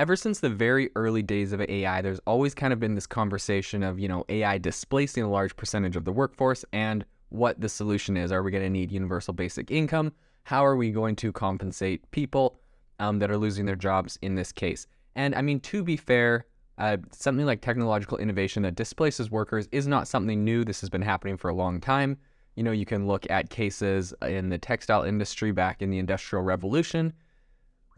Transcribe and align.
ever 0.00 0.16
since 0.16 0.40
the 0.40 0.48
very 0.48 0.88
early 0.96 1.22
days 1.22 1.52
of 1.52 1.60
AI, 1.60 2.00
there's 2.00 2.20
always 2.26 2.54
kind 2.54 2.72
of 2.72 2.80
been 2.80 2.94
this 2.94 3.06
conversation 3.06 3.82
of, 3.82 3.98
you 3.98 4.08
know, 4.08 4.24
AI 4.30 4.56
displacing 4.56 5.22
a 5.22 5.28
large 5.28 5.54
percentage 5.56 5.94
of 5.94 6.06
the 6.06 6.12
workforce 6.12 6.64
and 6.72 7.04
what 7.28 7.60
the 7.60 7.68
solution 7.68 8.16
is. 8.16 8.32
Are 8.32 8.42
we 8.42 8.50
going 8.50 8.64
to 8.64 8.70
need 8.70 8.90
universal 8.90 9.34
basic 9.34 9.70
income? 9.70 10.14
How 10.44 10.64
are 10.64 10.74
we 10.74 10.90
going 10.90 11.16
to 11.16 11.32
compensate 11.32 12.10
people 12.12 12.58
um, 12.98 13.18
that 13.18 13.30
are 13.30 13.36
losing 13.36 13.66
their 13.66 13.76
jobs 13.76 14.18
in 14.22 14.36
this 14.36 14.52
case? 14.52 14.86
And 15.16 15.34
I 15.34 15.42
mean, 15.42 15.60
to 15.60 15.84
be 15.84 15.98
fair, 15.98 16.46
uh, 16.78 16.96
something 17.12 17.44
like 17.44 17.60
technological 17.60 18.16
innovation 18.16 18.62
that 18.62 18.76
displaces 18.76 19.30
workers 19.30 19.68
is 19.70 19.86
not 19.86 20.08
something 20.08 20.42
new. 20.42 20.64
This 20.64 20.80
has 20.80 20.88
been 20.88 21.02
happening 21.02 21.36
for 21.36 21.50
a 21.50 21.54
long 21.54 21.78
time. 21.78 22.16
You 22.56 22.62
know, 22.62 22.72
you 22.72 22.86
can 22.86 23.06
look 23.06 23.30
at 23.30 23.50
cases 23.50 24.14
in 24.22 24.48
the 24.48 24.56
textile 24.56 25.02
industry 25.02 25.52
back 25.52 25.82
in 25.82 25.90
the 25.90 25.98
Industrial 25.98 26.42
Revolution 26.42 27.12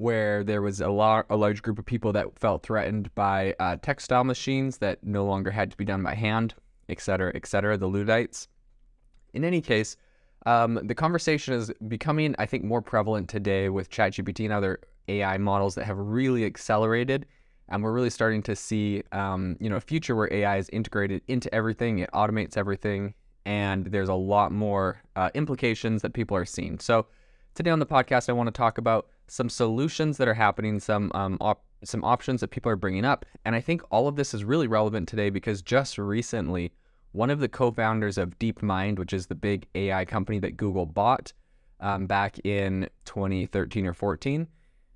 where 0.03 0.43
there 0.43 0.61
was 0.61 0.81
a, 0.81 0.89
lar- 0.89 1.27
a 1.31 1.37
large 1.37 1.63
group 1.63 1.79
of 1.79 1.87
people 1.87 2.13
that 2.13 2.27
felt 2.37 2.65
threatened 2.65 3.15
by 3.15 3.55
uh, 3.61 3.77
textile 3.77 4.25
machines 4.25 4.79
that 4.79 5.03
no 5.05 5.25
longer 5.25 5.51
had 5.51 5.71
to 5.71 5.77
be 5.77 5.85
done 5.85 6.03
by 6.03 6.15
hand, 6.15 6.55
et 6.89 7.01
cetera, 7.01 7.31
et 7.37 7.47
cetera, 7.47 7.79
the 7.79 7.89
Luddites. 7.89 8.49
In 9.33 9.45
any 9.45 9.61
case, 9.61 9.97
um, 10.45 10.81
the 10.83 10.95
conversation 10.95 11.55
is 11.55 11.71
becoming, 11.87 12.35
I 12.41 12.47
think, 12.47 12.65
more 12.65 12.83
prevalent 12.83 13.29
today 13.29 13.69
with 13.69 13.91
ChatGPT 13.91 14.45
and 14.45 14.53
other 14.53 14.81
AI 15.07 15.39
models 15.39 15.77
that 15.77 15.85
have 15.85 15.99
really 15.99 16.45
accelerated. 16.45 17.25
And 17.69 17.85
we're 17.85 17.93
really 17.93 18.11
starting 18.11 18.43
to 18.43 18.57
see, 18.57 19.05
um, 19.13 19.57
you 19.61 19.71
know, 19.71 19.77
a 19.77 19.81
future 19.81 20.17
where 20.17 20.33
AI 20.33 20.57
is 20.57 20.69
integrated 20.71 21.23
into 21.29 21.53
everything. 21.55 22.01
It 22.01 22.11
automates 22.13 22.57
everything, 22.57 23.15
and 23.47 23.87
there's 23.87 24.09
a 24.09 24.15
lot 24.15 24.51
more 24.51 25.01
uh, 25.15 25.31
implications 25.35 26.03
that 26.03 26.13
people 26.13 26.37
are 26.37 26.45
seeing. 26.45 26.81
So 26.81 27.07
today 27.55 27.71
on 27.71 27.79
the 27.79 27.87
podcast, 27.87 28.29
I 28.29 28.33
want 28.33 28.49
to 28.49 28.53
talk 28.53 28.79
about 28.79 29.07
some 29.29 29.49
solutions 29.49 30.19
that 30.19 30.29
are 30.29 30.35
happening, 30.35 30.81
some 30.81 31.11
um, 31.15 31.39
op- 31.41 31.65
some 31.85 32.05
options 32.05 32.41
that 32.41 32.49
people 32.49 32.71
are 32.71 32.77
bringing 32.77 33.05
up, 33.05 33.25
and 33.45 33.55
I 33.57 33.61
think 33.61 33.83
all 33.91 34.09
of 34.09 34.17
this 34.17 34.35
is 34.35 34.45
really 34.45 34.67
relevant 34.67 35.09
today 35.09 35.31
because 35.31 35.63
just 35.63 35.99
recently, 35.99 36.73
one 37.13 37.31
of 37.31 37.41
the 37.41 37.49
co-founders 37.49 38.19
of 38.19 38.39
DeepMind, 38.39 38.99
which 38.99 39.13
is 39.13 39.27
the 39.27 39.35
big 39.35 39.67
AI 39.75 40.05
company 40.05 40.39
that 40.41 40.57
Google 40.57 40.87
bought 40.87 41.33
um, 41.81 42.07
back 42.07 42.39
in 42.45 42.89
2013 43.05 43.87
or 43.87 43.93
14, 43.93 44.47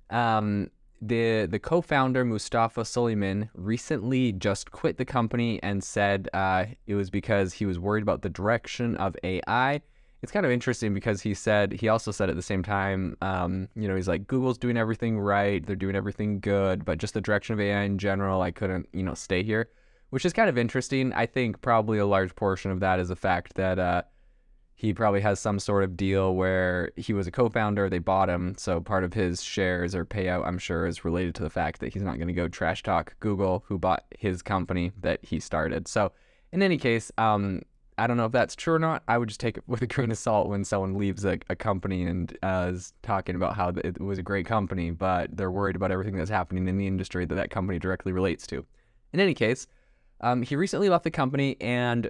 um, 0.09 0.69
the 1.01 1.45
the 1.45 1.59
co-founder 1.59 2.25
Mustafa 2.25 2.81
Suleyman 2.81 3.49
recently 3.53 4.31
just 4.31 4.71
quit 4.71 4.97
the 4.97 5.05
company 5.05 5.61
and 5.61 5.83
said 5.83 6.27
uh, 6.33 6.65
it 6.87 6.95
was 6.95 7.09
because 7.09 7.53
he 7.53 7.65
was 7.65 7.77
worried 7.77 8.01
about 8.01 8.21
the 8.21 8.29
direction 8.29 8.95
of 8.97 9.15
AI 9.23 9.81
it's 10.21 10.31
kind 10.31 10.45
of 10.45 10.51
interesting 10.51 10.93
because 10.93 11.21
he 11.21 11.33
said 11.33 11.71
he 11.71 11.89
also 11.89 12.11
said 12.11 12.29
at 12.29 12.35
the 12.35 12.41
same 12.41 12.63
time, 12.63 13.15
um, 13.21 13.67
you 13.75 13.87
know, 13.87 13.95
he's 13.95 14.07
like 14.07 14.27
Google's 14.27 14.57
doing 14.57 14.77
everything 14.77 15.19
right, 15.19 15.65
they're 15.65 15.75
doing 15.75 15.95
everything 15.95 16.39
good, 16.39 16.83
but 16.83 16.97
just 16.97 17.13
the 17.13 17.21
direction 17.21 17.53
of 17.53 17.59
AI 17.59 17.83
in 17.83 17.97
general, 17.97 18.41
I 18.41 18.51
couldn't, 18.51 18.87
you 18.93 19.03
know, 19.03 19.13
stay 19.13 19.43
here, 19.43 19.69
which 20.09 20.25
is 20.25 20.33
kind 20.33 20.49
of 20.49 20.57
interesting. 20.57 21.13
I 21.13 21.27
think 21.27 21.61
probably 21.61 21.99
a 21.99 22.05
large 22.05 22.35
portion 22.35 22.71
of 22.71 22.79
that 22.79 22.99
is 22.99 23.09
the 23.09 23.15
fact 23.15 23.53
that 23.55 23.77
uh, 23.77 24.01
he 24.73 24.91
probably 24.91 25.21
has 25.21 25.39
some 25.39 25.59
sort 25.59 25.83
of 25.83 25.95
deal 25.95 26.35
where 26.35 26.91
he 26.95 27.13
was 27.13 27.27
a 27.27 27.31
co-founder, 27.31 27.89
they 27.89 27.99
bought 27.99 28.29
him, 28.29 28.55
so 28.57 28.79
part 28.79 29.03
of 29.03 29.13
his 29.13 29.43
shares 29.43 29.93
or 29.93 30.03
payout, 30.03 30.47
I'm 30.47 30.57
sure, 30.57 30.87
is 30.87 31.05
related 31.05 31.35
to 31.35 31.43
the 31.43 31.49
fact 31.49 31.79
that 31.79 31.93
he's 31.93 32.03
not 32.03 32.17
going 32.17 32.27
to 32.27 32.33
go 32.33 32.47
trash 32.47 32.81
talk 32.81 33.15
Google, 33.19 33.63
who 33.67 33.77
bought 33.77 34.05
his 34.17 34.41
company 34.41 34.91
that 35.01 35.23
he 35.23 35.39
started. 35.39 35.87
So 35.87 36.11
in 36.51 36.61
any 36.61 36.77
case, 36.77 37.11
um, 37.17 37.61
I 37.97 38.05
don't 38.05 38.17
know 38.17 38.25
if 38.25 38.31
that's 38.31 38.55
true 38.55 38.75
or 38.75 38.79
not. 38.79 39.03
I 39.07 39.17
would 39.17 39.27
just 39.27 39.39
take 39.39 39.57
it 39.57 39.63
with 39.67 39.81
a 39.81 39.87
grain 39.87 40.11
of 40.11 40.17
salt 40.17 40.47
when 40.47 40.63
someone 40.63 40.97
leaves 40.97 41.25
a, 41.25 41.39
a 41.49 41.55
company 41.55 42.03
and 42.03 42.35
uh, 42.43 42.71
is 42.73 42.93
talking 43.01 43.35
about 43.35 43.55
how 43.55 43.69
it 43.69 43.99
was 43.99 44.19
a 44.19 44.23
great 44.23 44.45
company, 44.45 44.91
but 44.91 45.35
they're 45.35 45.51
worried 45.51 45.75
about 45.75 45.91
everything 45.91 46.15
that's 46.15 46.29
happening 46.29 46.67
in 46.67 46.77
the 46.77 46.87
industry 46.87 47.25
that 47.25 47.35
that 47.35 47.49
company 47.49 47.79
directly 47.79 48.11
relates 48.11 48.45
to. 48.47 48.65
In 49.13 49.19
any 49.19 49.33
case, 49.33 49.67
um, 50.21 50.41
he 50.41 50.55
recently 50.55 50.89
left 50.89 51.03
the 51.03 51.11
company 51.11 51.57
and 51.61 52.09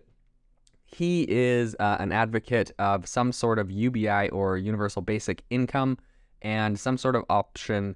he 0.86 1.26
is 1.30 1.76
uh, 1.80 1.98
an 2.00 2.12
advocate 2.12 2.72
of 2.80 3.08
some 3.08 3.32
sort 3.32 3.60
of 3.60 3.70
UBI 3.70 4.30
or 4.30 4.58
universal 4.58 5.02
basic 5.02 5.44
income 5.50 5.98
and 6.42 6.80
some 6.80 6.98
sort 6.98 7.16
of 7.16 7.24
option 7.30 7.96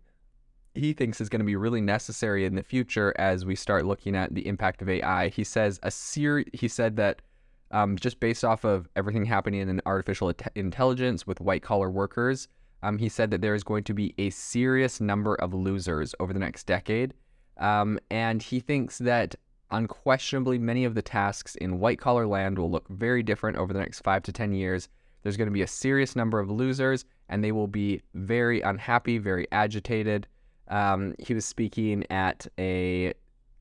he 0.74 0.94
thinks 0.94 1.20
is 1.20 1.30
going 1.30 1.40
to 1.40 1.46
be 1.46 1.56
really 1.56 1.82
necessary 1.82 2.46
in 2.46 2.56
the 2.56 2.64
future 2.64 3.14
as 3.18 3.46
we 3.46 3.56
start 3.56 3.86
looking 3.86 4.16
at 4.16 4.34
the 4.34 4.48
impact 4.48 4.82
of 4.82 4.90
AI. 4.90 5.28
He 5.30 5.44
says 5.44 5.80
a 5.84 5.92
ser- 5.92 6.46
he 6.54 6.68
said 6.68 6.96
that 6.98 7.22
um, 7.72 7.98
just 7.98 8.20
based 8.20 8.44
off 8.44 8.64
of 8.64 8.88
everything 8.96 9.26
happening 9.26 9.68
in 9.68 9.82
artificial 9.86 10.34
intelligence 10.56 11.26
with 11.26 11.40
white 11.42 11.64
collar 11.64 11.90
workers, 11.90 12.48
um, 12.84 12.98
he 12.98 13.10
said 13.10 13.32
that 13.32 13.42
there 13.42 13.56
is 13.56 13.64
going 13.64 13.84
to 13.86 13.94
be 13.94 14.14
a 14.18 14.30
serious 14.30 15.00
number 15.00 15.36
of 15.36 15.54
losers 15.54 16.14
over 16.20 16.34
the 16.34 16.40
next 16.40 16.66
decade. 16.66 17.14
Um, 17.58 18.00
and 18.10 18.42
he 18.42 18.60
thinks 18.60 18.98
that 19.00 19.36
unquestionably 19.70 20.58
many 20.58 20.84
of 20.84 20.96
the 20.96 21.02
tasks 21.02 21.56
in 21.56 21.80
white 21.80 22.00
collar 22.00 22.28
land 22.28 22.58
will 22.58 22.70
look 22.70 22.88
very 22.90 23.24
different 23.24 23.58
over 23.58 23.72
the 23.72 23.80
next 23.80 24.02
five 24.02 24.24
to 24.24 24.32
10 24.32 24.54
years. 24.54 24.90
There's 25.24 25.38
going 25.38 25.48
to 25.48 25.54
be 25.54 25.62
a 25.62 25.68
serious 25.68 26.16
number 26.16 26.40
of 26.40 26.50
losers, 26.50 27.06
and 27.30 27.44
they 27.44 27.52
will 27.52 27.68
be 27.68 28.02
very 28.16 28.62
unhappy, 28.62 29.18
very 29.18 29.48
agitated. 29.52 30.28
Um, 30.68 31.14
he 31.20 31.34
was 31.34 31.46
speaking 31.46 32.06
at 32.10 32.48
a 32.58 33.14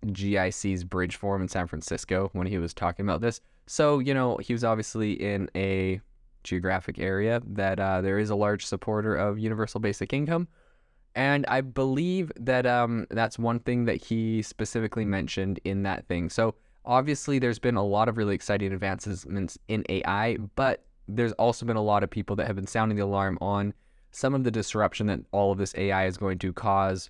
GIC's 0.06 0.84
Bridge 0.84 1.16
Forum 1.16 1.42
in 1.42 1.48
San 1.48 1.66
Francisco 1.66 2.31
when 2.32 2.47
he 2.47 2.59
was 2.59 2.72
talking 2.72 3.04
about 3.04 3.21
this. 3.21 3.41
So, 3.70 4.00
you 4.00 4.14
know, 4.14 4.36
he 4.38 4.53
was 4.53 4.64
obviously 4.64 5.12
in 5.12 5.48
a 5.54 6.00
geographic 6.42 6.98
area 6.98 7.41
that 7.47 7.78
uh, 7.78 8.00
there 8.00 8.19
is 8.19 8.28
a 8.28 8.34
large 8.34 8.66
supporter 8.66 9.14
of 9.14 9.38
universal 9.38 9.78
basic 9.78 10.12
income. 10.12 10.48
And 11.14 11.47
I 11.47 11.60
believe 11.60 12.32
that 12.34 12.66
um, 12.66 13.06
that's 13.10 13.38
one 13.38 13.60
thing 13.60 13.84
that 13.84 14.03
he 14.03 14.42
specifically 14.42 15.04
mentioned 15.04 15.60
in 15.62 15.84
that 15.84 16.04
thing. 16.09 16.30
So, 16.30 16.56
obviously, 16.84 17.38
there's 17.38 17.60
been 17.60 17.76
a 17.76 17.84
lot 17.84 18.09
of 18.09 18.16
really 18.16 18.34
exciting 18.34 18.72
advancements 18.72 19.56
in 19.69 19.84
AI, 19.88 20.38
but 20.56 20.82
there's 21.06 21.32
also 21.34 21.64
been 21.64 21.76
a 21.76 21.82
lot 21.82 22.03
of 22.03 22.10
people 22.10 22.34
that 22.36 22.48
have 22.48 22.56
been 22.56 22.66
sounding 22.66 22.97
the 22.97 23.04
alarm 23.04 23.38
on 23.41 23.72
some 24.10 24.34
of 24.34 24.42
the 24.42 24.50
disruption 24.50 25.06
that 25.06 25.20
all 25.30 25.53
of 25.53 25.59
this 25.59 25.76
AI 25.76 26.06
is 26.06 26.16
going 26.16 26.41
to 26.41 26.53
cause 26.53 27.09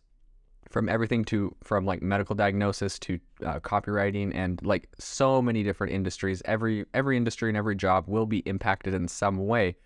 from 0.69 0.88
everything 0.88 1.25
to 1.25 1.54
from 1.62 1.84
like 1.84 2.03
medical 2.03 2.34
diagnosis 2.34 2.98
to 2.98 3.19
uh, 3.44 3.59
copywriting 3.60 4.34
and 4.34 4.65
like 4.65 4.88
so 4.98 5.41
many 5.43 5.62
different 5.62 5.93
industries 5.93 6.43
every 6.44 6.84
every 6.94 7.16
industry 7.16 7.50
and 7.50 7.56
every 7.56 7.75
job 7.75 8.04
will 8.06 8.26
be 8.26 8.38
impacted 8.41 8.94
in 8.94 9.09
some 9.09 9.47
way. 9.47 9.76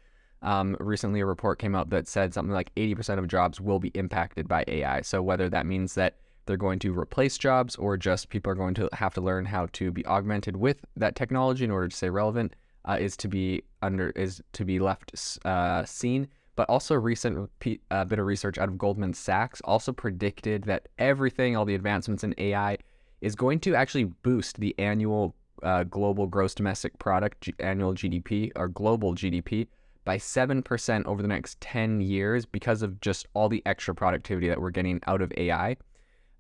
Um, 0.43 0.77
recently 0.79 1.21
a 1.21 1.27
report 1.27 1.59
came 1.59 1.75
out 1.75 1.89
that 1.89 2.07
said 2.07 2.35
something 2.35 2.53
like 2.53 2.75
80% 2.75 3.19
of 3.19 3.29
jobs 3.29 3.63
will 3.63 3.79
be 3.79 3.91
impacted 3.95 4.47
by 4.47 4.63
ai 4.69 5.01
so 5.01 5.23
whether 5.23 5.49
that 5.49 5.65
means 5.65 5.95
that 5.95 6.17
they're 6.45 6.59
going 6.59 6.79
to 6.81 6.99
replace 6.99 7.39
jobs 7.39 7.77
or 7.77 7.97
just 7.97 8.29
people 8.29 8.53
are 8.53 8.57
going 8.57 8.75
to 8.75 8.89
have 8.93 9.15
to 9.15 9.23
learn 9.23 9.47
how 9.47 9.69
to 9.73 9.91
be 9.91 10.05
augmented 10.05 10.57
with 10.57 10.85
that 10.97 11.17
technology 11.17 11.65
in 11.65 11.71
order 11.71 11.89
to 11.89 11.97
stay 11.97 12.11
relevant 12.11 12.55
uh, 12.87 12.99
is 13.01 13.17
to 13.17 13.29
be 13.29 13.63
under 13.81 14.11
is 14.11 14.43
to 14.53 14.65
be 14.67 14.79
left 14.79 15.39
uh, 15.47 15.85
seen 15.87 16.29
but 16.57 16.69
also 16.69 16.95
recent 16.95 17.51
uh, 17.91 18.05
bit 18.05 18.19
of 18.19 18.27
research 18.27 18.59
out 18.59 18.69
of 18.69 18.79
Goldman 18.79 19.15
Sachs 19.15 19.61
also 19.65 19.93
predicted 19.93 20.65
that 20.65 20.89
everything, 20.99 21.57
all 21.57 21.65
the 21.65 21.75
advancements 21.75 22.25
in 22.25 22.35
AI, 22.39 22.79
is 23.21 23.35
going 23.35 23.61
to 23.61 23.75
actually 23.75 24.05
boost 24.05 24.61
the 24.61 24.75
annual 24.79 25.35
uh, 25.63 25.85
global 25.85 26.27
gross 26.27 26.55
domestic 26.55 26.99
product, 26.99 27.41
G- 27.41 27.55
annual 27.59 27.95
GDP, 27.95 28.53
or 28.55 28.69
global 28.69 29.15
GDP 29.15 29.67
by 30.05 30.19
7% 30.19 31.07
over 31.07 31.23
the 31.23 31.29
next 31.29 31.61
10 31.61 32.01
years 32.01 32.45
because 32.45 32.83
of 32.83 33.01
just 33.01 33.27
all 33.35 33.49
the 33.49 33.63
extra 33.65 33.95
productivity 33.95 34.49
that 34.49 34.61
we're 34.61 34.71
getting 34.71 35.01
out 35.07 35.23
of 35.23 35.33
AI. 35.37 35.77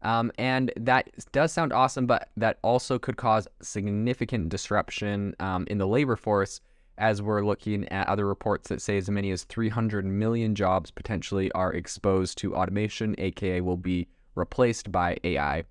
Um, 0.03 0.31
and 0.37 0.71
that 0.77 1.09
does 1.33 1.51
sound 1.51 1.73
awesome, 1.73 2.07
but 2.07 2.29
that 2.37 2.59
also 2.63 2.99
could 2.99 3.17
cause 3.17 3.49
significant 3.63 4.51
disruption 4.51 5.35
um, 5.41 5.67
in 5.69 5.79
the 5.79 5.87
labor 5.87 6.17
force 6.17 6.61
as 6.99 7.21
we're 7.21 7.45
looking 7.45 7.89
at 7.89 8.09
other 8.09 8.27
reports 8.27 8.69
that 8.69 8.81
say 8.81 8.97
as 8.97 9.11
many 9.11 9.31
as 9.31 9.45
300 9.45 10.05
million 10.05 10.55
jobs 10.55 10.91
potentially 10.91 11.51
are 11.53 11.73
exposed 11.73 12.39
to 12.39 12.55
automation, 12.55 13.15
aka 13.19 13.61
will 13.61 13.77
be 13.77 14.09
replaced 14.35 14.91
by 14.93 15.17
AI. 15.25 15.65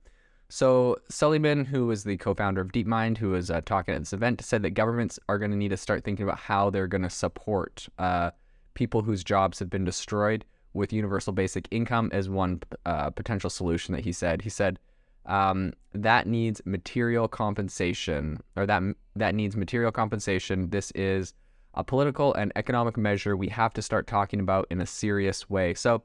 So 0.49 0.97
Suleyman, 1.09 1.66
who 1.66 1.90
is 1.90 2.03
the 2.03 2.17
co-founder 2.17 2.61
of 2.61 2.72
DeepMind, 2.72 3.17
who 3.17 3.31
was 3.31 3.49
uh, 3.49 3.61
talking 3.61 3.96
at 3.96 4.02
this 4.02 4.14
event, 4.14 4.41
said 4.43 4.61
that 4.61 4.72
governments 4.72 5.17
are 5.28 5.40
going 5.40 5.52
to 5.52 5.58
need 5.58 5.70
to 5.70 5.78
start 5.78 6.03
thinking 6.03 6.23
about 6.23 6.37
how 6.37 6.70
they're 6.70 6.87
going 6.87 7.02
to 7.02 7.09
support 7.09 7.87
uh, 7.97 8.31
people 8.73 9.02
whose 9.02 9.23
jobs 9.23 9.59
have 9.59 9.70
been 9.70 9.84
destroyed 9.84 10.46
with 10.73 10.93
universal 10.93 11.34
basic 11.34 11.67
income 11.72 12.09
as 12.14 12.29
one 12.29 12.61
uh, 12.85 13.09
potential 13.09 13.49
solution 13.49 13.93
that 13.93 14.03
he 14.03 14.11
said. 14.11 14.41
He 14.41 14.49
said 14.49 14.79
um, 15.25 15.73
that 15.93 16.28
needs 16.28 16.61
material 16.66 17.28
compensation, 17.28 18.40
or 18.55 18.66
that 18.66 18.84
that 19.16 19.35
needs 19.35 19.55
material 19.55 19.91
compensation. 19.91 20.70
This 20.70 20.91
is 20.91 21.34
a 21.75 21.84
political 21.84 22.34
and 22.34 22.52
economic 22.55 22.97
measure 22.97 23.35
we 23.35 23.49
have 23.49 23.73
to 23.73 23.81
start 23.81 24.08
talking 24.08 24.40
about 24.40 24.67
in 24.70 24.81
a 24.81 24.85
serious 24.85 25.49
way. 25.49 25.73
So 25.73 26.03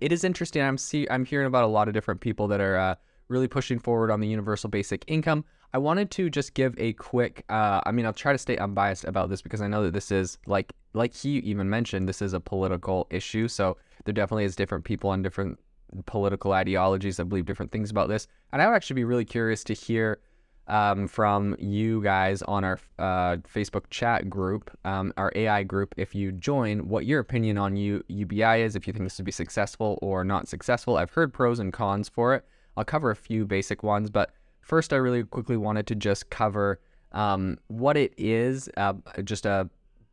it 0.00 0.12
is 0.12 0.24
interesting. 0.24 0.62
I'm 0.62 0.78
see 0.78 1.06
I'm 1.10 1.24
hearing 1.24 1.46
about 1.46 1.64
a 1.64 1.68
lot 1.68 1.88
of 1.88 1.94
different 1.94 2.20
people 2.20 2.48
that 2.48 2.60
are 2.60 2.76
uh, 2.76 2.94
really 3.28 3.48
pushing 3.48 3.78
forward 3.78 4.10
on 4.10 4.20
the 4.20 4.28
universal 4.28 4.70
basic 4.70 5.04
income. 5.06 5.44
I 5.72 5.78
wanted 5.78 6.10
to 6.12 6.30
just 6.30 6.54
give 6.54 6.74
a 6.78 6.92
quick. 6.94 7.44
Uh, 7.48 7.80
I 7.84 7.90
mean, 7.90 8.06
I'll 8.06 8.12
try 8.12 8.32
to 8.32 8.38
stay 8.38 8.56
unbiased 8.56 9.04
about 9.04 9.28
this 9.28 9.42
because 9.42 9.60
I 9.60 9.66
know 9.66 9.82
that 9.82 9.92
this 9.92 10.12
is 10.12 10.38
like 10.46 10.72
like 10.92 11.14
he 11.14 11.38
even 11.38 11.68
mentioned, 11.68 12.08
this 12.08 12.22
is 12.22 12.32
a 12.32 12.40
political 12.40 13.06
issue. 13.10 13.48
So 13.48 13.76
there 14.04 14.14
definitely 14.14 14.44
is 14.44 14.54
different 14.54 14.84
people 14.84 15.10
on 15.10 15.22
different 15.22 15.58
political 16.06 16.52
ideologies 16.52 17.16
that 17.16 17.26
believe 17.26 17.46
different 17.46 17.72
things 17.72 17.90
about 17.90 18.08
this. 18.08 18.26
And 18.52 18.60
I 18.60 18.66
would 18.66 18.74
actually 18.74 18.94
be 18.94 19.04
really 19.04 19.24
curious 19.24 19.64
to 19.64 19.74
hear 19.74 20.20
um, 20.66 21.06
from 21.06 21.56
you 21.58 22.02
guys 22.02 22.42
on 22.42 22.64
our 22.64 22.78
uh, 22.98 23.36
Facebook 23.36 23.84
chat 23.90 24.30
group, 24.30 24.70
um, 24.84 25.12
our 25.16 25.30
AI 25.34 25.62
group, 25.62 25.94
if 25.96 26.14
you 26.14 26.32
join, 26.32 26.88
what 26.88 27.04
your 27.04 27.20
opinion 27.20 27.58
on 27.58 27.76
U- 27.76 28.02
UBI 28.08 28.62
is, 28.62 28.74
if 28.74 28.86
you 28.86 28.92
think 28.92 29.04
this 29.04 29.18
would 29.18 29.26
be 29.26 29.32
successful 29.32 29.98
or 30.00 30.24
not 30.24 30.48
successful. 30.48 30.96
I've 30.96 31.10
heard 31.10 31.32
pros 31.32 31.58
and 31.58 31.72
cons 31.72 32.08
for 32.08 32.34
it. 32.34 32.44
I'll 32.76 32.84
cover 32.84 33.10
a 33.10 33.16
few 33.16 33.44
basic 33.44 33.82
ones, 33.82 34.10
but 34.10 34.30
first, 34.60 34.92
I 34.92 34.96
really 34.96 35.22
quickly 35.22 35.56
wanted 35.56 35.86
to 35.88 35.94
just 35.94 36.30
cover 36.30 36.80
um, 37.12 37.58
what 37.68 37.96
it 37.96 38.12
is, 38.16 38.68
uh, 38.76 38.94
just 39.22 39.46
a 39.46 39.68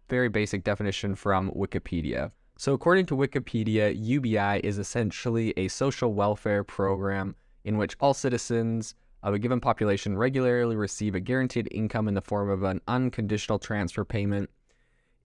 very 0.09 0.29
basic 0.29 0.63
definition 0.63 1.15
from 1.15 1.49
Wikipedia. 1.51 2.31
So, 2.61 2.73
according 2.73 3.07
to 3.07 3.17
Wikipedia, 3.17 3.91
UBI 3.97 4.59
is 4.63 4.77
essentially 4.77 5.51
a 5.57 5.67
social 5.67 6.13
welfare 6.13 6.63
program 6.63 7.33
in 7.63 7.75
which 7.75 7.95
all 7.99 8.13
citizens 8.13 8.93
of 9.23 9.33
a 9.33 9.39
given 9.39 9.59
population 9.59 10.15
regularly 10.15 10.75
receive 10.75 11.15
a 11.15 11.19
guaranteed 11.19 11.67
income 11.71 12.07
in 12.07 12.13
the 12.13 12.21
form 12.21 12.51
of 12.51 12.61
an 12.61 12.79
unconditional 12.87 13.57
transfer 13.57 14.05
payment. 14.05 14.47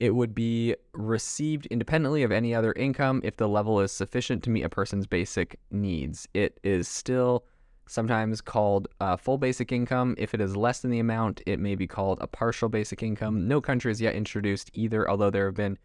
It 0.01 0.15
would 0.15 0.35
be 0.35 0.77
received 0.95 1.67
independently 1.67 2.23
of 2.23 2.33
any 2.33 2.55
other 2.55 2.73
income 2.73 3.21
if 3.23 3.37
the 3.37 3.51
level 3.51 3.81
is 3.81 3.93
sufficient 3.93 4.43
to 4.45 4.51
meet 4.51 4.63
a 4.63 4.71
person's 4.71 5.07
basic 5.07 5.61
needs. 5.71 6.27
It 6.33 6.59
is 6.63 6.89
still 6.89 7.45
sometimes 7.87 8.41
called 8.41 8.89
full 9.19 9.37
basic 9.37 9.73
income. 9.73 10.15
If 10.17 10.33
it 10.33 10.41
is 10.41 10.57
less 10.57 10.81
than 10.81 10.91
the 10.91 11.01
amount, 11.01 11.43
it 11.45 11.61
may 11.61 11.75
be 11.75 11.87
called 11.87 12.17
a 12.23 12.27
partial 12.27 12.71
basic 12.71 13.03
income. 13.03 13.47
No 13.47 13.61
country 13.61 13.91
has 13.91 14.01
yet 14.01 14.15
introduced 14.15 14.71
either, 14.73 15.07
although 15.11 15.29
there 15.29 15.45
have 15.45 15.55
been 15.55 15.77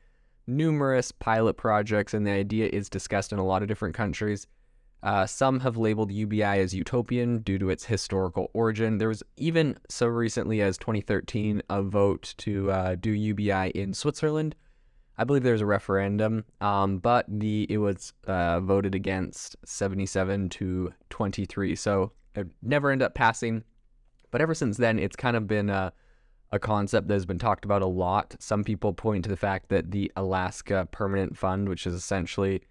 numerous 0.48 1.12
pilot 1.12 1.56
projects, 1.56 2.14
and 2.14 2.26
the 2.26 2.32
idea 2.32 2.68
is 2.68 2.90
discussed 2.90 3.32
in 3.32 3.40
a 3.40 3.46
lot 3.46 3.62
of 3.62 3.68
different 3.68 3.96
countries. 3.96 4.48
Uh, 5.04 5.26
some 5.26 5.60
have 5.62 5.78
labeled 5.78 6.12
UBI 6.12 6.44
as 6.44 6.76
utopian 6.76 7.40
due 7.40 7.58
to 7.58 7.70
its 7.70 7.86
historical 7.86 8.52
origin. 8.54 9.00
There 9.00 9.08
was 9.08 9.24
even 9.38 9.78
so 9.90 10.06
recently 10.06 10.62
as 10.62 10.78
2013 10.78 11.64
a 11.70 11.82
vote 11.82 12.36
to 12.38 12.72
uh, 12.72 12.96
do 12.96 13.12
UBI 13.12 13.72
in 13.72 13.94
Switzerland. 13.94 14.56
I 15.18 15.24
believe 15.24 15.44
there 15.44 15.54
was 15.54 15.62
a 15.62 15.66
referendum, 15.66 16.46
um, 16.62 17.00
but 17.00 17.26
the 17.28 17.66
it 17.70 17.78
was 17.78 18.14
uh, 18.28 18.60
voted 18.60 18.96
against 18.96 19.56
77 19.66 20.50
to 20.50 20.94
23. 21.10 21.76
So 21.76 22.12
it 22.36 22.48
never 22.62 22.92
ended 22.92 23.06
up 23.06 23.16
passing. 23.16 23.64
But 24.30 24.42
ever 24.42 24.54
since 24.54 24.78
then, 24.78 24.98
it's 24.98 25.16
kind 25.16 25.36
of 25.36 25.48
been 25.48 25.70
a, 25.70 25.92
a 26.52 26.60
concept 26.60 27.08
that 27.08 27.14
has 27.14 27.26
been 27.26 27.40
talked 27.40 27.66
about 27.66 27.82
a 27.82 27.88
lot. 27.88 28.36
Some 28.40 28.64
people 28.64 28.94
point 28.94 29.24
to 29.24 29.30
the 29.30 29.38
fact 29.38 29.70
that 29.70 29.92
the 29.92 30.12
Alaska 30.16 30.88
Permanent 30.92 31.38
Fund, 31.38 31.70
which 31.70 31.88
is 31.88 31.94
essentially 31.94 32.62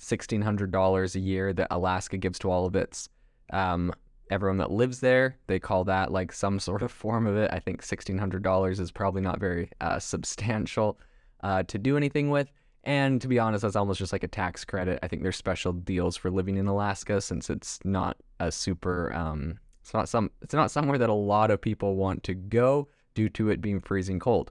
$1,600 0.00 1.14
a 1.14 1.20
year 1.20 1.52
that 1.52 1.68
Alaska 1.70 2.18
gives 2.18 2.38
to 2.40 2.50
all 2.50 2.66
of 2.66 2.76
its 2.76 3.08
um, 3.52 3.92
everyone 4.30 4.58
that 4.58 4.70
lives 4.70 5.00
there. 5.00 5.36
They 5.46 5.58
call 5.58 5.84
that 5.84 6.12
like 6.12 6.32
some 6.32 6.58
sort 6.58 6.82
of 6.82 6.92
form 6.92 7.26
of 7.26 7.36
it. 7.36 7.50
I 7.52 7.58
think 7.58 7.82
$1,600 7.82 8.80
is 8.80 8.90
probably 8.90 9.22
not 9.22 9.40
very 9.40 9.70
uh, 9.80 9.98
substantial 9.98 10.98
uh, 11.42 11.62
to 11.64 11.78
do 11.78 11.96
anything 11.96 12.30
with. 12.30 12.50
And 12.84 13.20
to 13.20 13.28
be 13.28 13.38
honest, 13.38 13.62
that's 13.62 13.76
almost 13.76 13.98
just 13.98 14.12
like 14.12 14.22
a 14.22 14.28
tax 14.28 14.64
credit. 14.64 14.98
I 15.02 15.08
think 15.08 15.22
there's 15.22 15.36
special 15.36 15.72
deals 15.72 16.16
for 16.16 16.30
living 16.30 16.56
in 16.56 16.66
Alaska 16.66 17.20
since 17.20 17.50
it's 17.50 17.78
not 17.84 18.16
a 18.38 18.50
super, 18.50 19.12
um, 19.14 19.58
it's 19.82 19.92
not 19.92 20.08
some, 20.08 20.30
it's 20.40 20.54
not 20.54 20.70
somewhere 20.70 20.98
that 20.98 21.10
a 21.10 21.14
lot 21.14 21.50
of 21.50 21.60
people 21.60 21.96
want 21.96 22.22
to 22.24 22.34
go 22.34 22.88
due 23.20 23.28
to 23.28 23.50
it 23.50 23.60
being 23.60 23.80
freezing 23.80 24.18
cold. 24.18 24.50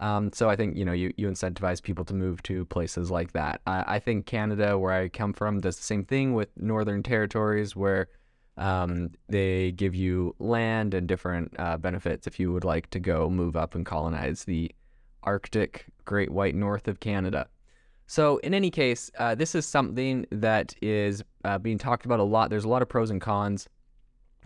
Um, 0.00 0.32
so 0.32 0.48
I 0.48 0.56
think 0.56 0.76
you 0.76 0.84
know 0.84 0.96
you, 1.02 1.12
you 1.16 1.28
incentivize 1.28 1.80
people 1.82 2.04
to 2.04 2.14
move 2.14 2.42
to 2.44 2.64
places 2.66 3.10
like 3.10 3.32
that. 3.32 3.60
I, 3.66 3.96
I 3.96 3.98
think 3.98 4.26
Canada, 4.26 4.78
where 4.78 4.92
I 4.92 5.08
come 5.08 5.32
from, 5.32 5.60
does 5.60 5.76
the 5.76 5.82
same 5.92 6.04
thing 6.04 6.34
with 6.34 6.48
Northern 6.56 7.02
Territories, 7.02 7.76
where 7.76 8.08
um, 8.56 9.10
they 9.28 9.72
give 9.72 9.94
you 9.94 10.34
land 10.38 10.94
and 10.94 11.06
different 11.06 11.54
uh, 11.58 11.76
benefits 11.78 12.26
if 12.26 12.40
you 12.40 12.52
would 12.52 12.64
like 12.64 12.90
to 12.90 13.00
go 13.00 13.30
move 13.30 13.56
up 13.56 13.74
and 13.76 13.86
colonize 13.86 14.44
the 14.44 14.70
Arctic 15.22 15.86
Great 16.04 16.30
White 16.30 16.54
North 16.54 16.88
of 16.88 16.98
Canada. 17.00 17.48
So 18.06 18.38
in 18.38 18.54
any 18.54 18.70
case, 18.70 19.10
uh, 19.18 19.34
this 19.34 19.54
is 19.54 19.66
something 19.66 20.26
that 20.32 20.74
is 20.80 21.22
uh, 21.44 21.58
being 21.58 21.78
talked 21.78 22.06
about 22.06 22.20
a 22.20 22.24
lot. 22.24 22.50
There's 22.50 22.64
a 22.64 22.68
lot 22.68 22.82
of 22.82 22.88
pros 22.88 23.10
and 23.10 23.20
cons. 23.20 23.68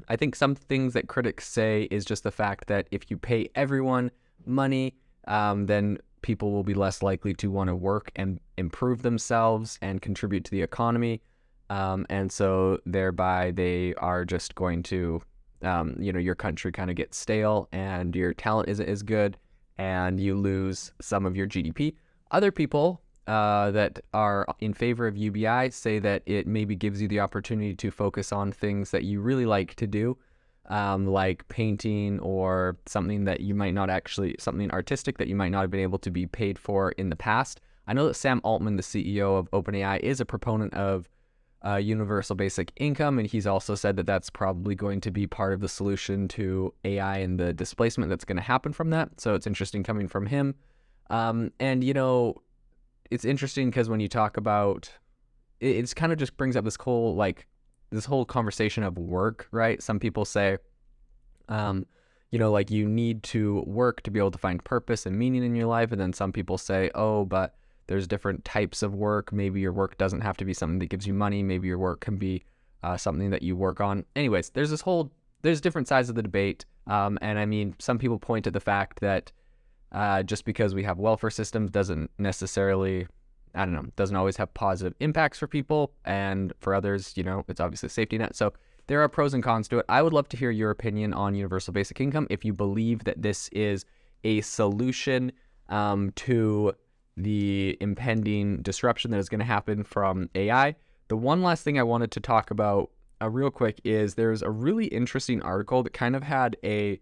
I 0.08 0.16
think 0.16 0.34
some 0.34 0.54
things 0.54 0.94
that 0.94 1.08
critics 1.08 1.48
say 1.48 1.88
is 1.90 2.04
just 2.04 2.22
the 2.22 2.30
fact 2.30 2.66
that 2.68 2.88
if 2.90 3.10
you 3.10 3.16
pay 3.16 3.48
everyone 3.54 4.10
money 4.44 4.94
um, 5.28 5.66
then 5.66 5.98
people 6.22 6.52
will 6.52 6.62
be 6.62 6.74
less 6.74 7.02
likely 7.02 7.34
to 7.34 7.50
want 7.50 7.68
to 7.68 7.74
work 7.74 8.10
and 8.16 8.40
improve 8.56 9.02
themselves 9.02 9.78
and 9.82 10.00
contribute 10.00 10.44
to 10.44 10.50
the 10.50 10.62
economy. 10.62 11.20
Um, 11.70 12.06
and 12.08 12.30
so 12.30 12.78
thereby 12.86 13.50
they 13.50 13.94
are 13.94 14.24
just 14.24 14.54
going 14.54 14.82
to, 14.84 15.22
um, 15.62 15.96
you 15.98 16.12
know, 16.12 16.18
your 16.18 16.34
country 16.34 16.70
kind 16.70 16.90
of 16.90 16.96
gets 16.96 17.16
stale 17.16 17.68
and 17.72 18.14
your 18.14 18.34
talent 18.34 18.68
isn't 18.68 18.88
as 18.88 19.02
good 19.02 19.36
and 19.78 20.20
you 20.20 20.34
lose 20.36 20.92
some 21.00 21.26
of 21.26 21.36
your 21.36 21.46
GDP. 21.46 21.94
Other 22.30 22.52
people 22.52 23.00
uh, 23.26 23.70
that 23.70 24.00
are 24.12 24.46
in 24.60 24.74
favor 24.74 25.06
of 25.06 25.16
UBI 25.16 25.70
say 25.70 25.98
that 25.98 26.22
it 26.26 26.46
maybe 26.46 26.74
gives 26.74 27.00
you 27.00 27.08
the 27.08 27.20
opportunity 27.20 27.74
to 27.74 27.90
focus 27.90 28.32
on 28.32 28.52
things 28.52 28.90
that 28.90 29.04
you 29.04 29.20
really 29.20 29.46
like 29.46 29.74
to 29.76 29.86
do 29.86 30.18
um, 30.68 31.06
like 31.06 31.46
painting 31.48 32.18
or 32.20 32.76
something 32.86 33.24
that 33.24 33.40
you 33.40 33.54
might 33.54 33.74
not 33.74 33.90
actually, 33.90 34.36
something 34.38 34.70
artistic 34.70 35.18
that 35.18 35.28
you 35.28 35.34
might 35.34 35.50
not 35.50 35.62
have 35.62 35.70
been 35.70 35.80
able 35.80 35.98
to 35.98 36.10
be 36.10 36.26
paid 36.26 36.58
for 36.58 36.92
in 36.92 37.10
the 37.10 37.16
past. 37.16 37.60
I 37.86 37.92
know 37.92 38.06
that 38.06 38.14
Sam 38.14 38.40
Altman, 38.44 38.76
the 38.76 38.82
CEO 38.82 39.38
of 39.38 39.50
OpenAI, 39.50 40.00
is 40.00 40.20
a 40.20 40.24
proponent 40.24 40.72
of 40.74 41.08
uh, 41.64 41.76
universal 41.76 42.36
basic 42.36 42.72
income, 42.76 43.18
and 43.18 43.28
he's 43.28 43.46
also 43.46 43.74
said 43.74 43.96
that 43.96 44.06
that's 44.06 44.30
probably 44.30 44.74
going 44.74 45.00
to 45.00 45.10
be 45.10 45.26
part 45.26 45.52
of 45.52 45.60
the 45.60 45.68
solution 45.68 46.28
to 46.28 46.72
AI 46.84 47.18
and 47.18 47.38
the 47.38 47.52
displacement 47.52 48.08
that's 48.08 48.24
going 48.24 48.36
to 48.36 48.42
happen 48.42 48.72
from 48.72 48.90
that. 48.90 49.20
So 49.20 49.34
it's 49.34 49.46
interesting 49.46 49.82
coming 49.82 50.08
from 50.08 50.26
him. 50.26 50.54
Um, 51.10 51.52
and 51.60 51.84
you 51.84 51.92
know, 51.92 52.36
it's 53.12 53.24
interesting 53.26 53.68
because 53.68 53.90
when 53.90 54.00
you 54.00 54.08
talk 54.08 54.38
about, 54.38 54.90
it, 55.60 55.76
it's 55.76 55.92
kind 55.92 56.12
of 56.12 56.18
just 56.18 56.36
brings 56.36 56.56
up 56.56 56.64
this 56.64 56.76
whole 56.76 57.14
like 57.14 57.46
this 57.90 58.06
whole 58.06 58.24
conversation 58.24 58.82
of 58.82 58.96
work, 58.96 59.48
right? 59.50 59.82
Some 59.82 60.00
people 60.00 60.24
say, 60.24 60.56
um, 61.48 61.86
you 62.30 62.38
know, 62.38 62.50
like 62.50 62.70
you 62.70 62.88
need 62.88 63.22
to 63.24 63.62
work 63.66 64.02
to 64.02 64.10
be 64.10 64.18
able 64.18 64.30
to 64.30 64.38
find 64.38 64.64
purpose 64.64 65.04
and 65.04 65.18
meaning 65.18 65.44
in 65.44 65.54
your 65.54 65.66
life. 65.66 65.92
And 65.92 66.00
then 66.00 66.14
some 66.14 66.32
people 66.32 66.56
say, 66.56 66.90
oh, 66.94 67.26
but 67.26 67.54
there's 67.88 68.06
different 68.06 68.46
types 68.46 68.82
of 68.82 68.94
work. 68.94 69.30
Maybe 69.30 69.60
your 69.60 69.74
work 69.74 69.98
doesn't 69.98 70.22
have 70.22 70.38
to 70.38 70.46
be 70.46 70.54
something 70.54 70.78
that 70.78 70.86
gives 70.86 71.06
you 71.06 71.12
money. 71.12 71.42
Maybe 71.42 71.68
your 71.68 71.78
work 71.78 72.00
can 72.00 72.16
be 72.16 72.44
uh, 72.82 72.96
something 72.96 73.28
that 73.28 73.42
you 73.42 73.54
work 73.54 73.82
on. 73.82 74.06
Anyways, 74.16 74.48
there's 74.50 74.70
this 74.70 74.80
whole, 74.80 75.12
there's 75.42 75.60
different 75.60 75.88
sides 75.88 76.08
of 76.08 76.14
the 76.14 76.22
debate. 76.22 76.64
Um, 76.86 77.18
and 77.20 77.38
I 77.38 77.44
mean, 77.44 77.74
some 77.78 77.98
people 77.98 78.18
point 78.18 78.44
to 78.44 78.50
the 78.50 78.60
fact 78.60 79.00
that 79.00 79.30
uh, 79.92 80.22
just 80.22 80.44
because 80.44 80.74
we 80.74 80.82
have 80.82 80.98
welfare 80.98 81.30
systems 81.30 81.70
doesn't 81.70 82.10
necessarily 82.18 83.06
I 83.54 83.66
don't 83.66 83.74
know, 83.74 83.86
doesn't 83.96 84.16
always 84.16 84.36
have 84.38 84.54
positive 84.54 84.94
impacts 85.00 85.38
for 85.38 85.46
people. 85.46 85.92
And 86.04 86.52
for 86.60 86.74
others, 86.74 87.12
you 87.16 87.22
know, 87.22 87.44
it's 87.48 87.60
obviously 87.60 87.88
a 87.88 87.90
safety 87.90 88.16
net. 88.16 88.34
So 88.34 88.52
there 88.86 89.02
are 89.02 89.08
pros 89.08 89.34
and 89.34 89.42
cons 89.42 89.68
to 89.68 89.78
it. 89.78 89.86
I 89.88 90.02
would 90.02 90.12
love 90.12 90.28
to 90.30 90.36
hear 90.36 90.50
your 90.50 90.70
opinion 90.70 91.12
on 91.12 91.34
universal 91.34 91.72
basic 91.72 92.00
income. 92.00 92.26
If 92.30 92.44
you 92.44 92.52
believe 92.52 93.04
that 93.04 93.20
this 93.20 93.48
is 93.48 93.84
a 94.24 94.40
solution 94.40 95.32
um, 95.68 96.12
to 96.16 96.72
the 97.16 97.76
impending 97.80 98.62
disruption 98.62 99.10
that 99.10 99.18
is 99.18 99.28
going 99.28 99.40
to 99.40 99.44
happen 99.44 99.84
from 99.84 100.30
AI. 100.34 100.74
The 101.08 101.16
one 101.16 101.42
last 101.42 101.62
thing 101.62 101.78
I 101.78 101.82
wanted 101.82 102.10
to 102.12 102.20
talk 102.20 102.50
about 102.50 102.90
uh, 103.20 103.28
real 103.28 103.50
quick 103.50 103.80
is 103.84 104.14
there's 104.14 104.42
a 104.42 104.50
really 104.50 104.86
interesting 104.86 105.42
article 105.42 105.82
that 105.82 105.92
kind 105.92 106.16
of 106.16 106.22
had 106.22 106.56
a 106.64 107.00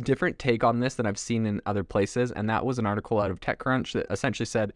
different 0.00 0.38
take 0.38 0.62
on 0.62 0.80
this 0.80 0.94
than 0.94 1.06
I've 1.06 1.18
seen 1.18 1.46
in 1.46 1.60
other 1.66 1.84
places. 1.84 2.32
And 2.32 2.48
that 2.50 2.64
was 2.64 2.78
an 2.78 2.86
article 2.86 3.20
out 3.20 3.30
of 3.30 3.40
TechCrunch 3.40 3.92
that 3.92 4.06
essentially 4.10 4.46
said 4.46 4.72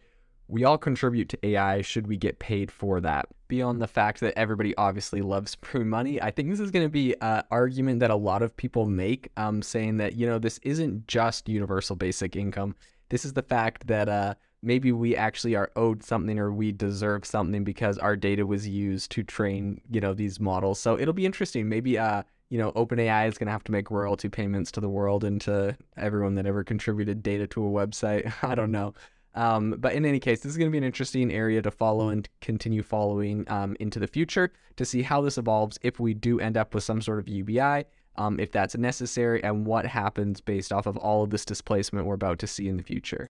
we 0.47 0.65
all 0.65 0.77
contribute 0.77 1.29
to 1.29 1.45
AI. 1.45 1.81
Should 1.81 2.07
we 2.07 2.17
get 2.17 2.39
paid 2.39 2.71
for 2.71 2.99
that? 2.99 3.27
Beyond 3.47 3.81
the 3.81 3.87
fact 3.87 4.19
that 4.19 4.37
everybody 4.37 4.75
obviously 4.75 5.21
loves 5.21 5.55
free 5.61 5.85
money, 5.85 6.21
I 6.21 6.31
think 6.31 6.49
this 6.49 6.59
is 6.59 6.71
going 6.71 6.85
to 6.85 6.89
be 6.89 7.15
an 7.21 7.43
argument 7.51 8.01
that 8.01 8.11
a 8.11 8.15
lot 8.15 8.41
of 8.41 8.55
people 8.57 8.85
make, 8.85 9.29
um, 9.37 9.61
saying 9.61 9.97
that, 9.97 10.15
you 10.15 10.27
know, 10.27 10.39
this 10.39 10.59
isn't 10.63 11.07
just 11.07 11.47
universal 11.47 11.95
basic 11.95 12.35
income. 12.35 12.75
This 13.09 13.23
is 13.23 13.33
the 13.33 13.43
fact 13.43 13.87
that 13.87 14.09
uh, 14.09 14.35
maybe 14.61 14.91
we 14.91 15.15
actually 15.15 15.55
are 15.55 15.71
owed 15.75 16.03
something 16.03 16.37
or 16.37 16.51
we 16.51 16.71
deserve 16.71 17.25
something 17.25 17.63
because 17.63 17.97
our 17.97 18.15
data 18.15 18.45
was 18.45 18.67
used 18.67 19.11
to 19.11 19.23
train, 19.23 19.79
you 19.89 20.01
know, 20.01 20.13
these 20.13 20.39
models. 20.39 20.79
So 20.79 20.99
it'll 20.99 21.13
be 21.13 21.25
interesting. 21.25 21.69
Maybe, 21.69 21.97
uh, 21.97 22.23
you 22.51 22.57
know, 22.57 22.73
OpenAI 22.73 23.29
is 23.29 23.37
going 23.37 23.47
to 23.47 23.51
have 23.51 23.63
to 23.63 23.71
make 23.71 23.89
royalty 23.89 24.27
payments 24.27 24.71
to 24.73 24.81
the 24.81 24.89
world 24.89 25.23
and 25.23 25.39
to 25.39 25.75
everyone 25.95 26.35
that 26.35 26.45
ever 26.45 26.65
contributed 26.65 27.23
data 27.23 27.47
to 27.47 27.65
a 27.65 27.69
website. 27.69 28.31
I 28.43 28.55
don't 28.55 28.71
know. 28.71 28.93
Um, 29.33 29.75
but 29.79 29.93
in 29.93 30.05
any 30.05 30.19
case, 30.19 30.41
this 30.41 30.51
is 30.51 30.57
going 30.57 30.69
to 30.69 30.71
be 30.71 30.77
an 30.77 30.83
interesting 30.83 31.31
area 31.31 31.61
to 31.61 31.71
follow 31.71 32.09
and 32.09 32.27
continue 32.41 32.83
following 32.83 33.49
um, 33.49 33.77
into 33.79 33.99
the 33.99 34.07
future 34.07 34.51
to 34.75 34.83
see 34.83 35.01
how 35.01 35.21
this 35.21 35.37
evolves 35.37 35.79
if 35.81 36.01
we 36.01 36.13
do 36.13 36.41
end 36.41 36.57
up 36.57 36.73
with 36.75 36.83
some 36.83 37.01
sort 37.01 37.19
of 37.19 37.29
UBI, 37.29 37.85
um, 38.17 38.37
if 38.37 38.51
that's 38.51 38.75
necessary, 38.75 39.41
and 39.41 39.65
what 39.65 39.85
happens 39.85 40.41
based 40.41 40.73
off 40.73 40.85
of 40.85 40.97
all 40.97 41.23
of 41.23 41.29
this 41.29 41.45
displacement 41.45 42.05
we're 42.05 42.15
about 42.15 42.39
to 42.39 42.47
see 42.47 42.67
in 42.67 42.75
the 42.75 42.83
future. 42.83 43.29